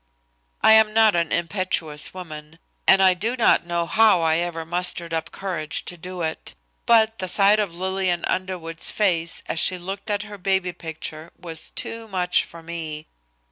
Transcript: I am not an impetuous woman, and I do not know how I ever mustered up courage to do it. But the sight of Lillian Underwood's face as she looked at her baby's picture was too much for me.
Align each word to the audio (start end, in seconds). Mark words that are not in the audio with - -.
I 0.63 0.73
am 0.73 0.95
not 0.95 1.15
an 1.15 1.31
impetuous 1.31 2.11
woman, 2.11 2.57
and 2.87 3.03
I 3.03 3.13
do 3.13 3.37
not 3.37 3.67
know 3.67 3.85
how 3.85 4.21
I 4.21 4.37
ever 4.37 4.65
mustered 4.65 5.13
up 5.13 5.29
courage 5.31 5.85
to 5.85 5.95
do 5.95 6.23
it. 6.23 6.55
But 6.87 7.19
the 7.19 7.27
sight 7.27 7.59
of 7.59 7.75
Lillian 7.75 8.25
Underwood's 8.25 8.89
face 8.89 9.43
as 9.45 9.59
she 9.59 9.77
looked 9.77 10.09
at 10.09 10.23
her 10.23 10.39
baby's 10.39 10.73
picture 10.79 11.29
was 11.39 11.69
too 11.69 12.07
much 12.07 12.43
for 12.43 12.63
me. 12.63 13.05